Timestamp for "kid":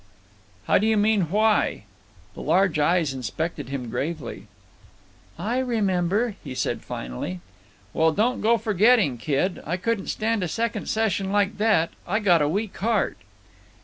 9.19-9.61